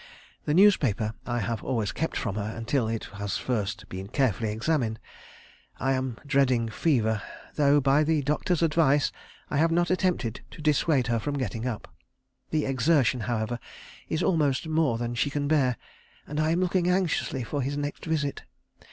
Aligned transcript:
The 0.45 0.55
newspaper 0.55 1.13
I 1.27 1.41
have 1.41 1.63
always 1.63 1.91
kept 1.91 2.17
from 2.17 2.33
her 2.33 2.55
until 2.57 2.87
it 2.87 3.03
has 3.19 3.37
first 3.37 3.87
been 3.87 4.07
carefully 4.07 4.51
examined. 4.51 4.97
I 5.79 5.93
am 5.93 6.17
dreading 6.25 6.69
fever, 6.69 7.21
though 7.53 7.79
by 7.79 8.03
the 8.03 8.23
doctor's 8.23 8.63
advice 8.63 9.11
I 9.51 9.57
have 9.57 9.69
not 9.69 9.91
attempted 9.91 10.41
to 10.49 10.59
dissuade 10.63 11.05
her 11.05 11.19
from 11.19 11.37
getting 11.37 11.67
up. 11.67 11.87
The 12.49 12.65
exertion, 12.65 13.19
however, 13.19 13.59
is 14.09 14.23
almost 14.23 14.67
more 14.67 14.97
than 14.97 15.13
she 15.13 15.29
can 15.29 15.47
bear, 15.47 15.77
and 16.25 16.39
I 16.39 16.49
am 16.49 16.61
looking 16.61 16.89
anxiously 16.89 17.43
for 17.43 17.61
his 17.61 17.77
next 17.77 18.05
visit. 18.05 18.41